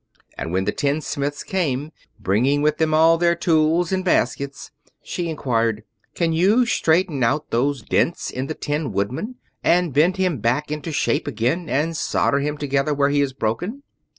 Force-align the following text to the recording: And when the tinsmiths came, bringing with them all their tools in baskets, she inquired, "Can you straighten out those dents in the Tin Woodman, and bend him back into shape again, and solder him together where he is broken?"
And 0.35 0.51
when 0.51 0.65
the 0.65 0.71
tinsmiths 0.71 1.43
came, 1.43 1.91
bringing 2.19 2.63
with 2.63 2.79
them 2.79 2.91
all 2.91 3.19
their 3.19 3.35
tools 3.35 3.91
in 3.91 4.01
baskets, 4.01 4.71
she 5.03 5.29
inquired, 5.29 5.83
"Can 6.15 6.33
you 6.33 6.65
straighten 6.65 7.23
out 7.23 7.51
those 7.51 7.83
dents 7.83 8.31
in 8.31 8.47
the 8.47 8.55
Tin 8.55 8.93
Woodman, 8.93 9.35
and 9.63 9.93
bend 9.93 10.17
him 10.17 10.39
back 10.39 10.71
into 10.71 10.91
shape 10.91 11.27
again, 11.27 11.69
and 11.69 11.95
solder 11.95 12.39
him 12.39 12.57
together 12.57 12.95
where 12.95 13.09
he 13.09 13.21
is 13.21 13.31
broken?" 13.33 13.83